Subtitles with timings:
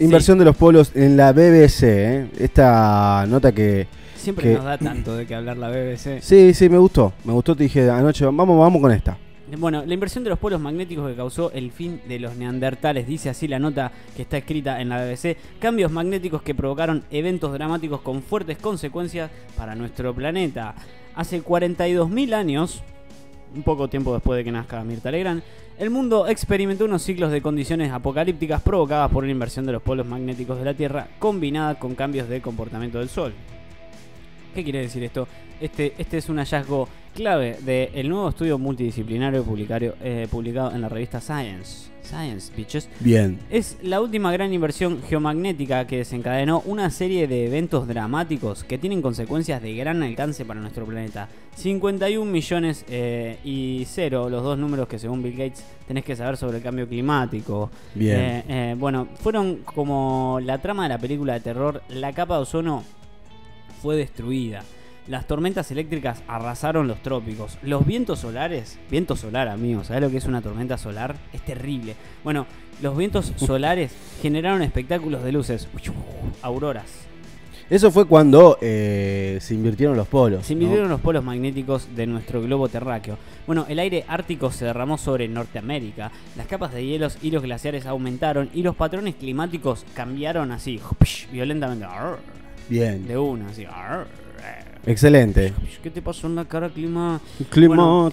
[0.00, 2.26] Inversión de los polos en la BBC, ¿eh?
[2.38, 3.86] Esta nota que...
[4.16, 6.20] Siempre que- nos da tanto de que hablar la BBC.
[6.22, 7.12] Sí, sí, me gustó.
[7.24, 9.16] Me gustó, te dije anoche, vamos, vamos con esta.
[9.58, 13.30] Bueno, la inversión de los polos magnéticos que causó el fin de los neandertales, dice
[13.30, 18.00] así la nota que está escrita en la BBC, cambios magnéticos que provocaron eventos dramáticos
[18.00, 20.76] con fuertes consecuencias para nuestro planeta.
[21.16, 22.82] Hace 42.000 años,
[23.54, 25.42] un poco tiempo después de que nazca Mirta Legrand,
[25.78, 30.06] el mundo experimentó unos ciclos de condiciones apocalípticas provocadas por la inversión de los polos
[30.06, 33.32] magnéticos de la Tierra combinada con cambios de comportamiento del Sol.
[34.54, 35.26] ¿Qué quiere decir esto?
[35.60, 40.88] Este, este es un hallazgo clave del nuevo estudio multidisciplinario publicario- eh, publicado en la
[40.88, 41.90] revista Science.
[42.02, 42.88] Science, bitches.
[43.00, 43.38] Bien.
[43.50, 49.02] Es la última gran inversión geomagnética que desencadenó una serie de eventos dramáticos que tienen
[49.02, 51.28] consecuencias de gran alcance para nuestro planeta.
[51.56, 56.36] 51 millones eh, y cero, los dos números que según Bill Gates tenés que saber
[56.36, 57.70] sobre el cambio climático.
[57.94, 58.18] Bien.
[58.18, 62.42] Eh, eh, bueno, fueron como la trama de la película de terror, la capa de
[62.42, 62.82] ozono
[63.80, 64.62] fue destruida.
[65.06, 67.58] Las tormentas eléctricas arrasaron los trópicos.
[67.62, 71.16] Los vientos solares, viento solar, amigos, ¿sabes lo que es una tormenta solar?
[71.32, 71.96] Es terrible.
[72.22, 72.46] Bueno,
[72.82, 73.92] los vientos solares
[74.22, 75.68] generaron espectáculos de luces,
[76.42, 77.10] auroras.
[77.70, 80.44] Eso fue cuando eh, se invirtieron los polos.
[80.44, 80.62] Se ¿no?
[80.62, 83.16] midieron los polos magnéticos de nuestro globo terráqueo.
[83.46, 87.86] Bueno, el aire ártico se derramó sobre Norteamérica, las capas de hielos y los glaciares
[87.86, 90.80] aumentaron y los patrones climáticos cambiaron así,
[91.32, 91.86] violentamente.
[92.70, 93.06] Bien.
[93.06, 93.66] De una, así.
[94.86, 95.52] Excelente.
[95.82, 97.20] ¿Qué te pasó en la cara, clima?
[97.50, 98.10] Clima, Bueno.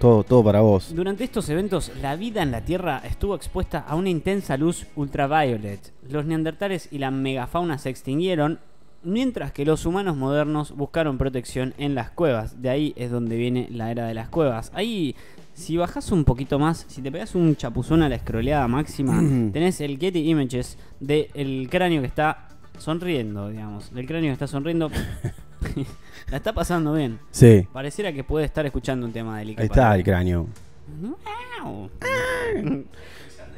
[0.00, 0.92] todo, todo para vos.
[0.94, 5.92] Durante estos eventos, la vida en la Tierra estuvo expuesta a una intensa luz ultraviolet.
[6.10, 8.58] Los neandertales y la megafauna se extinguieron,
[9.04, 12.60] mientras que los humanos modernos buscaron protección en las cuevas.
[12.62, 14.72] De ahí es donde viene la era de las cuevas.
[14.74, 15.14] Ahí,
[15.54, 19.20] si bajas un poquito más, si te pegas un chapuzón a la escroleada máxima,
[19.52, 23.92] tenés el Getty Images del cráneo que está sonriendo, digamos.
[23.94, 24.90] Del cráneo que está sonriendo.
[26.30, 27.18] la está pasando bien.
[27.30, 27.66] Sí.
[27.72, 30.46] Pareciera que puede estar escuchando un tema de Linkin Ahí está el cráneo.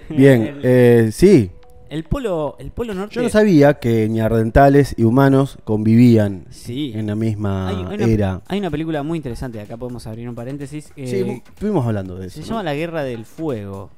[0.08, 1.50] Bien, El, eh, sí.
[1.88, 3.14] el polo, el polo norte.
[3.14, 6.92] Yo no sabía que neandertales y humanos convivían Sí.
[6.94, 8.40] en la misma Hay, hay una, era.
[8.48, 10.92] hay una película muy interesante, acá podemos abrir un paréntesis.
[10.96, 12.36] eh, Sí, estuvimos hablando de eso.
[12.36, 12.46] se ¿no?
[12.48, 13.90] llama La Guerra del Fuego.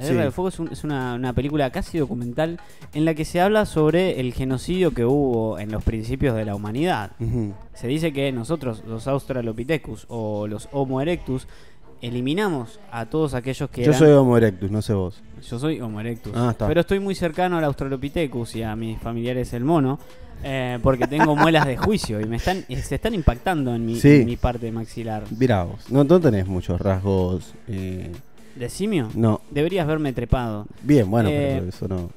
[0.00, 0.12] La Sí.
[0.12, 2.58] Guerra del Fuego es, un- es una, una película casi documental
[2.94, 6.54] en la que se habla sobre el genocidio que hubo en los principios de la
[6.54, 7.12] humanidad.
[7.74, 11.46] Se dice que nosotros, los Australopithecus o los Homo erectus,
[12.02, 15.22] eliminamos a todos aquellos que Yo eran- soy Homo erectus, no sé vos.
[15.48, 16.32] Yo soy Homo erectus.
[16.34, 16.66] Ah, está.
[16.66, 19.98] Pero estoy muy cercano al Australopithecus y a mis familiares el mono.
[20.42, 24.08] eh, porque tengo muelas de juicio y me están se están impactando en mi, Sí.
[24.08, 25.24] en mi parte maxilar.
[25.38, 25.90] Mirá vos.
[25.90, 27.52] No, no tenés muchos rasgos.
[27.68, 28.10] eh,
[28.56, 29.08] ¿De simio?
[29.14, 29.40] no.
[29.50, 30.66] Deberías verme trepado.
[30.82, 32.10] Bien, bueno, Eh, pero eso no.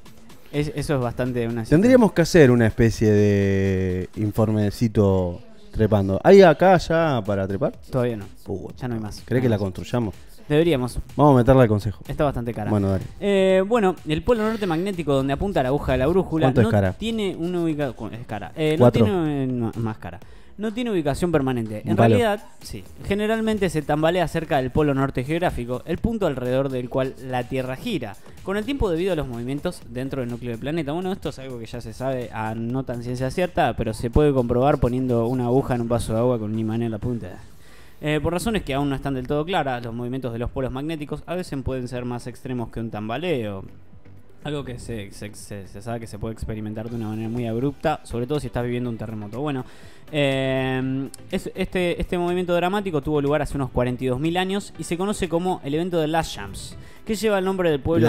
[0.52, 5.40] Es- eso es bastante una Tendríamos que hacer una especie de informecito
[5.72, 6.20] trepando.
[6.22, 7.72] ¿Hay acá ya para trepar?
[7.90, 8.26] Todavía no.
[8.76, 9.22] Ya no hay más.
[9.24, 10.14] ¿Crees que la construyamos?
[10.48, 10.98] Deberíamos.
[11.16, 12.04] Vamos a meterla al consejo.
[12.06, 12.70] Está bastante cara.
[12.70, 13.04] Bueno, dale.
[13.18, 16.68] Eh, bueno, el polo norte magnético donde apunta la aguja de la brújula ¿Cuánto es
[16.68, 16.92] cara?
[16.92, 18.52] tiene una ubicación es cara.
[18.54, 20.20] Eh, no tiene eh, más cara.
[20.56, 21.82] No tiene ubicación permanente.
[21.84, 22.84] En realidad, sí.
[23.06, 27.74] Generalmente se tambalea cerca del polo norte geográfico, el punto alrededor del cual la Tierra
[27.74, 28.16] gira.
[28.44, 30.92] Con el tiempo debido a los movimientos dentro del núcleo del planeta.
[30.92, 34.10] Bueno, esto es algo que ya se sabe a no tan ciencia cierta, pero se
[34.10, 36.98] puede comprobar poniendo una aguja en un vaso de agua con un imán en la
[36.98, 37.40] punta.
[38.00, 40.70] Eh, por razones que aún no están del todo claras, los movimientos de los polos
[40.70, 43.64] magnéticos a veces pueden ser más extremos que un tambaleo.
[44.44, 47.46] Algo que se, se- se- se sabe que se puede experimentar de una manera muy
[47.46, 49.40] abrupta, sobre todo si estás viviendo un terremoto.
[49.40, 49.64] Bueno,
[50.12, 55.28] eh, es- este, este movimiento dramático tuvo lugar hace unos 42.000 años y se conoce
[55.28, 58.06] como el evento de Las Champs, que lleva el nombre del pueblo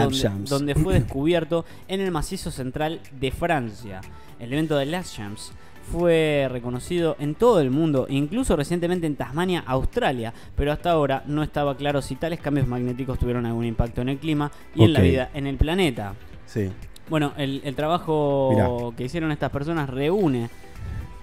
[0.50, 4.01] donde, fue descubierto en el macizo central de Francia.
[4.40, 5.51] El evento de Las Champs
[5.91, 11.44] fue reconocido en todo el mundo, incluso recientemente en Tasmania, Australia, pero hasta ahora no
[11.44, 15.01] estaba claro si tales cambios magnéticos tuvieron algún impacto en el clima y en la
[15.01, 16.13] vida en el planeta.
[16.45, 16.69] Sí.
[17.09, 18.95] Bueno, el, el trabajo Mirá.
[18.98, 20.50] que hicieron estas personas reúne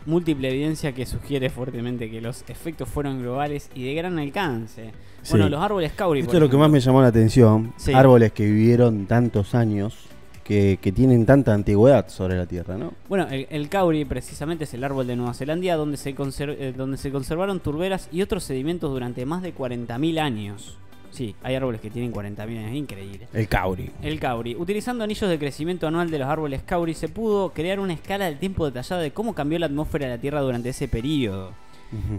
[0.07, 4.93] múltiple evidencia que sugiere fuertemente que los efectos fueron globales y de gran alcance.
[5.23, 5.31] Sí.
[5.33, 6.21] Bueno, los árboles Kauri.
[6.21, 7.73] Esto es lo que más me llamó la atención.
[7.77, 7.93] Sí.
[7.93, 10.09] Árboles que vivieron tantos años,
[10.45, 12.93] que, que tienen tanta antigüedad sobre la Tierra, ¿no?
[13.09, 16.97] Bueno, el, el Kauri precisamente es el árbol de Nueva Zelanda donde se, eh, donde
[16.97, 20.79] se conservaron turberas y otros sedimentos durante más de 40.000 años.
[21.11, 23.29] Sí, hay árboles que tienen 40.000 años, increíble.
[23.35, 23.91] El Cauri.
[24.03, 24.57] El Kauri.
[24.57, 28.39] Utilizando anillos de crecimiento anual de los árboles Kauri se pudo crear una escala del
[28.39, 31.53] tiempo detallada de cómo cambió la atmósfera de la Tierra durante ese periodo.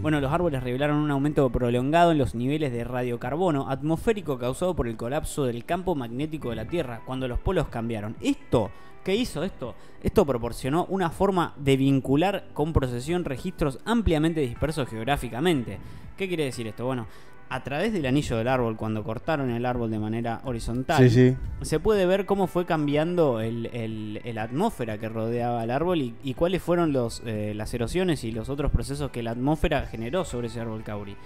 [0.02, 4.86] Bueno, los árboles revelaron un aumento prolongado en los niveles de radiocarbono atmosférico causado por
[4.86, 8.14] el colapso del campo magnético de la Tierra cuando los polos cambiaron.
[8.20, 8.70] Esto
[9.04, 9.74] ¿Qué hizo esto?
[10.02, 15.78] Esto proporcionó una forma de vincular con procesión registros ampliamente dispersos geográficamente.
[16.16, 16.86] ¿Qué quiere decir esto?
[16.86, 17.06] Bueno,
[17.50, 21.36] a través del anillo del árbol, cuando cortaron el árbol de manera horizontal, Sí, sí.
[21.62, 26.14] se puede ver cómo fue cambiando el, el- el atmósfera que rodeaba el árbol y,
[26.24, 30.24] y cuáles fueron los, eh, las erosiones y los otros procesos que la atmósfera generó
[30.24, 31.16] sobre ese árbol cauri.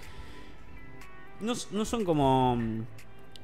[1.41, 1.55] No,
[1.85, 2.55] son como.
[2.57, 2.81] mm,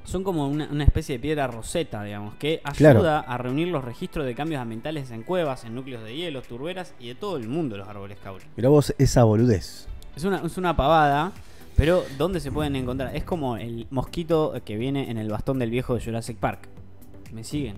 [0.04, 3.24] Son como una, una especie de piedra roseta, digamos, que ayuda Claro.
[3.26, 7.08] a reunir los registros de cambios ambientales en cuevas, en núcleos de hielo, turberas y
[7.08, 8.44] de todo el mundo los árboles cauri.
[8.56, 9.88] Mirá vos esa boludez.
[10.14, 11.32] Es una, es una pavada,
[11.76, 13.14] pero ¿dónde se pueden encontrar?
[13.14, 16.68] Es como el mosquito que viene en el bastón del viejo de Jurassic Park.
[17.32, 17.76] ¿Me siguen?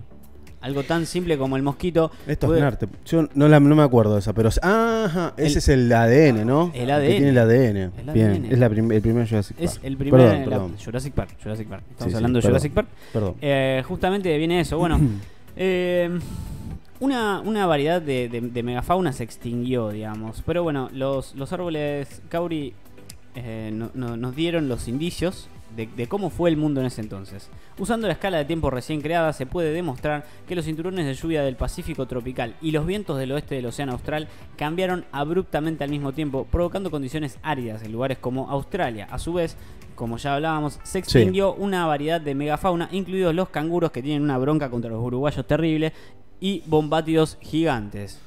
[0.61, 2.11] Algo tan simple como el mosquito.
[2.27, 2.87] Esto puede- es Narte.
[3.05, 4.49] Yo no, la- no me acuerdo de esa, pero.
[4.61, 6.71] Ajá, ese El- es el ADN, ¿no?
[6.73, 7.07] El Que ADN.
[7.11, 7.77] tiene el ADN.
[7.77, 8.45] El Bien, ADN.
[8.51, 9.69] es la prim- el primer Jurassic Park.
[9.71, 10.75] Es el primer Perdón, la- perdón.
[10.83, 11.29] Jurassic Park.
[11.41, 11.83] Jurassic Park.
[11.91, 12.47] Estamos Sí, sí, hablando de.
[12.47, 12.87] Jurassic Park.
[13.13, 13.35] Perdón.
[13.41, 14.77] Eh, justamente viene eso.
[14.77, 14.99] Bueno,
[15.55, 16.09] eh,
[16.99, 20.43] una, una variedad de, de- de megafauna se extinguió, digamos.
[20.45, 22.73] Pero bueno, los, los árboles Kauri
[23.35, 27.01] eh, no- no- nos dieron los indicios de, de cómo fue el mundo en ese
[27.01, 27.49] entonces.
[27.77, 31.43] Usando la escala de tiempo recién creada, se puede demostrar que los cinturones de lluvia
[31.43, 34.27] del Pacífico tropical y los vientos del oeste del Océano Austral
[34.57, 39.07] cambiaron abruptamente al mismo tiempo, provocando condiciones áridas en lugares como Australia.
[39.11, 39.57] A su vez,
[39.93, 44.39] como ya hablábamos, se extinguió una variedad de megafauna, incluidos los canguros que tienen una
[44.39, 45.93] bronca contra los uruguayos terrible
[46.39, 48.19] y bombátidos gigantes.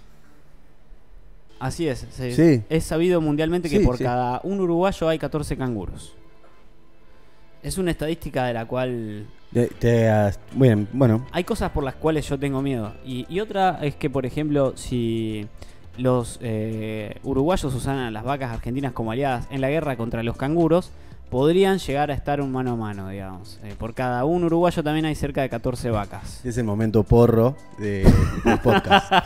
[1.62, 2.62] Así es, se- Sí.
[2.69, 4.05] es sabido mundialmente que Sí, por sí.
[4.05, 6.14] cada un uruguayo hay 14 canguros.
[7.62, 9.26] Es una estadística de la cual
[9.79, 11.25] te has- bien, bueno.
[11.31, 12.93] hay cosas por las cuales yo tengo miedo.
[13.05, 15.47] Y, y otra es que, por ejemplo, si
[15.99, 20.37] los eh, uruguayos usan a las vacas argentinas como aliadas en la guerra contra los
[20.37, 20.91] canguros,
[21.31, 23.61] podrían llegar a estar un mano a mano, digamos.
[23.62, 26.44] Eh, por cada un uruguayo también hay cerca de 14 vacas.
[26.44, 28.11] Es el momento porro de,
[28.44, 29.12] del podcast.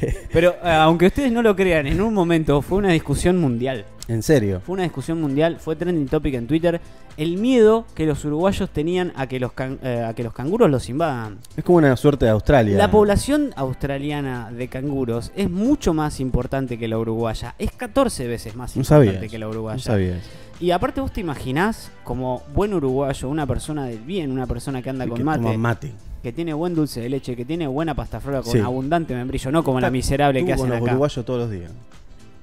[0.32, 3.84] Pero eh, aunque ustedes no lo crean, en un momento fue una discusión mundial.
[4.08, 4.60] en serio.
[4.64, 6.80] Fue una discusión mundial, fue trending topic en Twitter.
[7.16, 10.68] El miedo que los uruguayos tenían a que los, can- eh, a que los canguros
[10.68, 11.38] los invadan.
[11.56, 12.76] Es como una suerte de Australia.
[12.76, 17.54] La población australiana de canguros es mucho más importante que la uruguaya.
[17.58, 19.78] Es 14 veces más No importante que la No uruguaya.
[19.82, 20.18] sabías.
[20.60, 24.90] y aparte vos te imaginás como buen uruguayo, una persona del bien, una persona que
[24.90, 25.92] anda Y con que mate, toma mate.
[26.24, 28.58] Que tiene buen dulce de leche, que tiene buena pasta flora con Sí.
[28.58, 30.92] abundante membrillo, no como la miserable que hacen con los acá.
[30.92, 31.70] uruguayos todos los días.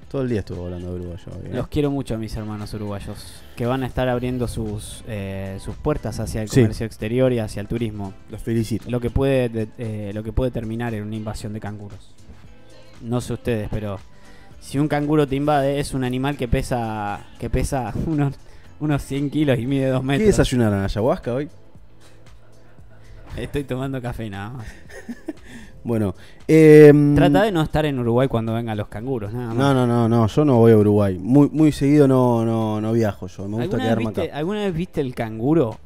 [0.08, 1.24] Todo el día estuvo hablando de uruguayo.
[1.32, 1.56] hoy, ¿eh?
[1.56, 5.76] Los quiero mucho a mis hermanos uruguayos, que van a estar abriendo sus, eh, sus
[5.78, 6.62] puertas hacia el Sí.
[6.62, 8.14] comercio exterior y hacia el turismo.
[8.30, 8.88] Los felicito.
[8.90, 12.14] Lo que puede de- eh, lo que puede terminar en una invasión de canguros.
[13.02, 14.00] No sé ustedes, pero
[14.60, 18.36] si un canguro te invade es un animal que pesa que pesa unos
[18.80, 20.28] unos 100 kilos y mide 2 ¿Qué metros.
[20.28, 20.84] desayunaron?
[20.84, 21.50] ¿Ayahuasca hoy?
[23.38, 24.68] Estoy tomando café nada más.
[25.84, 26.14] Bueno.
[26.48, 29.58] eh, Trata de no estar en Uruguay cuando vengan los canguros, nada más.
[29.58, 31.18] No, no, no, no, yo no voy a Uruguay.
[31.18, 33.48] Muy, muy seguido no, no, no viajo yo.
[33.48, 34.38] Me gusta ¿Alguna, vez quedarme viste, acá.
[34.38, 35.80] ¿Alguna vez viste el canguro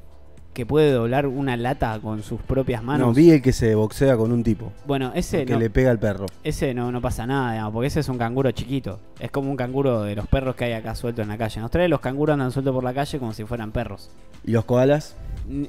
[0.54, 3.08] que puede doblar una lata con sus propias manos?
[3.08, 4.74] No, vi el que se boxea con un tipo.
[4.86, 6.26] Bueno, ese que no, le pega al perro.
[6.44, 9.00] ese no, no pasa nada, digamos, porque ese es un canguro chiquito.
[9.22, 11.60] Es como un canguro de los perros que hay acá sueltos en la calle.
[11.60, 14.10] En Australia los canguros andan sueltos por la calle como si fueran perros.
[14.44, 15.16] ¿Y los koalas?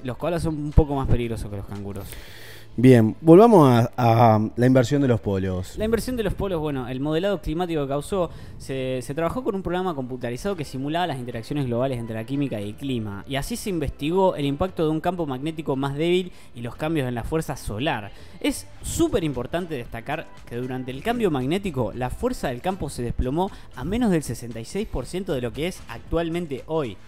[0.02, 2.06] Los koalas son un poco más peligrosos que los canguros.
[2.78, 5.78] Bien, volvamos a, a la inversión de los polos.
[5.78, 8.28] La inversión de los polos, bueno, el modelado climático que causó,
[8.58, 12.60] se, se trabajó con un programa computarizado que simulaba las interacciones globales entre la química
[12.60, 13.24] y el clima.
[13.26, 17.08] Y así se investigó el impacto de un campo magnético más débil y los cambios
[17.08, 18.12] en la fuerza solar.
[18.40, 23.50] Es súper importante destacar que durante el cambio magnético la fuerza del campo se desplomó
[23.74, 26.98] a menos del 66% de lo que es actualmente hoy.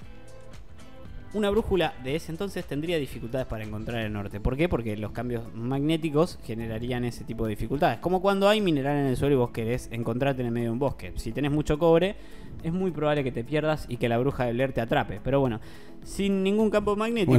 [1.34, 4.40] Una brújula de ese entonces tendría dificultades para encontrar el norte.
[4.40, 4.66] ¿Por qué?
[4.66, 7.98] Porque los cambios magnéticos generarían ese tipo de dificultades.
[7.98, 10.72] Como cuando hay mineral en el suelo y vos querés encontrarte en el medio de
[10.72, 11.12] un bosque.
[11.16, 12.16] Si tenés mucho cobre,
[12.62, 15.20] es muy probable que te pierdas y que la bruja de Blair te atrape.
[15.22, 15.60] Pero bueno,
[16.02, 17.32] sin ningún campo magnético,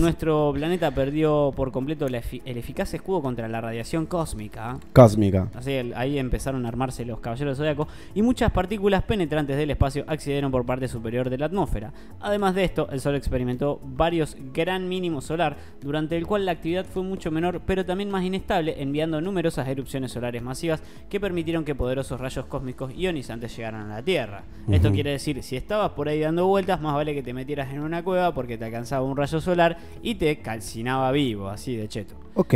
[0.00, 4.78] nuestro planeta perdió por completo el eficaz escudo contra la radiación cósmica.
[4.92, 5.48] Cósmica.
[5.54, 9.70] Así, el- ahí empezaron a armarse los caballeros del zodiaco y muchas partículas penetrantes del
[9.70, 11.92] espacio accedieron por parte superior de la atmósfera.
[12.20, 16.86] Además de esto, el Sol experimentó varios gran mínimos solar, durante el cual la actividad
[16.86, 21.74] fue mucho menor, pero también más inestable, enviando numerosas erupciones solares masivas que permitieron que
[21.74, 24.42] poderosos rayos cósmicos ionizantes llegaran a la Tierra.
[24.70, 27.80] Esto quiere decir, si estabas por ahí dando vueltas, más vale que te metieras en
[27.80, 32.16] una cueva porque te alcanzaba un rayo solar y te calcinaba vivo, así de cheto.
[32.34, 32.54] Ok.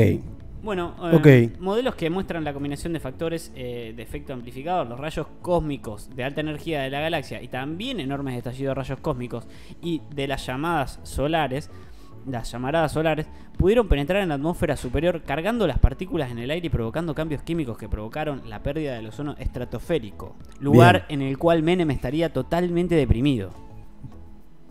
[0.62, 1.16] Bueno, eh,
[1.54, 1.60] Ok.
[1.60, 6.22] modelos que muestran la combinación de factores eh, de efecto amplificador, los rayos cósmicos de
[6.24, 9.46] alta energía de la galaxia y también enormes estallidos de rayos cósmicos
[9.80, 11.70] y de las llamadas solares,
[12.26, 16.66] las llamaradas solares, pudieron penetrar en la atmósfera superior cargando las partículas en el aire
[16.66, 21.62] y provocando cambios químicos que provocaron la pérdida del ozono estratosférico, lugar en el cual
[21.62, 23.69] Menem estaría totalmente deprimido.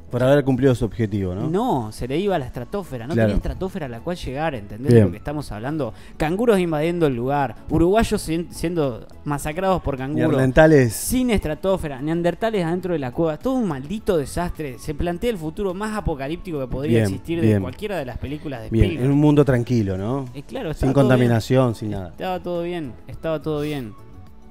[0.09, 1.49] Por haber cumplido su objetivo, ¿no?
[1.49, 3.27] No, se le iba a la estratosfera, no Claro.
[3.27, 5.05] tenía estratosfera a la cual llegar, ¿entendés Bien.
[5.05, 5.93] lo que estamos hablando?
[6.17, 10.31] Canguros invadiendo el lugar, uruguayos sien- siendo masacrados por canguros.
[10.31, 10.93] Neandertales.
[10.93, 14.77] Sin estratosfera, neandertales adentro de la cueva, todo un maldito desastre.
[14.79, 17.61] Se plantea el futuro más apocalíptico que podría Bien, existir de bien.
[17.61, 19.03] cualquiera de las películas de Spielberg.
[19.05, 20.25] en un mundo tranquilo, ¿no?
[20.33, 22.09] Eh, claro, Sin contaminación, sin nada.
[22.09, 23.93] Estaba todo bien, estaba todo bien.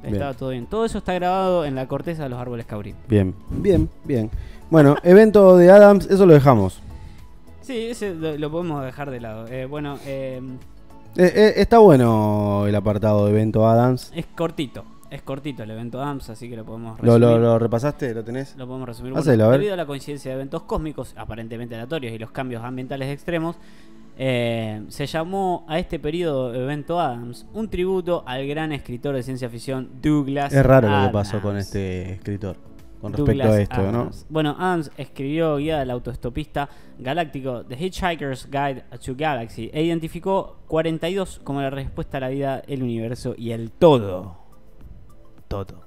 [0.03, 0.15] Bien.
[0.15, 0.67] Estaba todo bien.
[0.67, 2.95] Todo eso está grabado en la corteza de los árboles caurí.
[3.09, 4.31] Bien, bien, bien.
[4.71, 6.81] Bueno, evento de Adams, eso lo dejamos.
[7.63, 9.47] Sí, ese lo, lo podemos dejar de lado.
[9.49, 10.41] Eh, bueno, eh,
[11.17, 14.13] Eh, eh, está bueno el apartado de evento Adams.
[14.15, 14.85] es cortito.
[15.11, 17.21] Es cortito el evento AMS, así que lo podemos ¿Lo, resumir.
[17.21, 18.13] lo, lo repasaste?
[18.15, 18.55] ¿Lo tenés?
[18.57, 19.17] Lo podemos resumir.
[19.17, 19.59] Hacelo, a ver.
[19.61, 23.57] debido a la coincidencia de eventos cósmicos aparentemente aleatorios y los cambios ambientales extremos,
[24.21, 29.49] eh, se llamó a este periodo evento Adams un tributo al gran escritor de ciencia
[29.49, 32.57] ficción Douglas Es raro lo que pasó con este escritor.
[33.01, 34.11] Con Douglas respecto a esto, ¿no?
[34.29, 41.41] Bueno, Adams escribió Guía del autoestopista galáctico The Hitchhiker's Guide to Galaxy e identificó 42
[41.45, 44.37] como la respuesta a la vida, el universo y el todo.
[45.47, 45.85] Todo.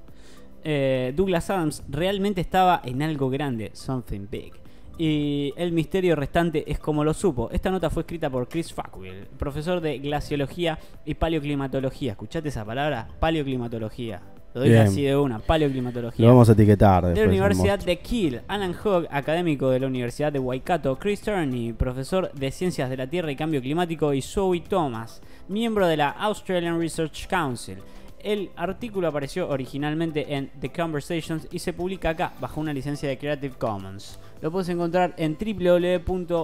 [0.63, 4.60] Eh, Douglas Adams realmente estaba en algo grande, something big.
[4.97, 7.49] Y el misterio restante es como lo supo.
[7.51, 12.11] Esta nota fue escrita por Chris Fackwell, profesor de glaciología y paleoclimatología.
[12.11, 13.07] ¿Escuchaste esa palabra?
[13.19, 14.21] Paleoclimatología.
[14.53, 16.25] Lo doy así de una, paleoclimatología.
[16.25, 20.33] Lo vamos a etiquetar De la Universidad de Kiel, Alan Hogg, académico de la Universidad
[20.33, 24.59] de Waikato, Chris Turney, profesor de Ciencias de la Tierra y Cambio Climático, y Zoe
[24.59, 27.77] Thomas, miembro de la Australian Research Council.
[28.19, 33.17] El artículo apareció originalmente en The Conversations y se publica acá bajo una licencia de
[33.17, 34.19] Creative Commons.
[34.41, 36.43] Lo puedes encontrar en www.bbc.com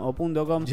[0.00, 0.64] o .com.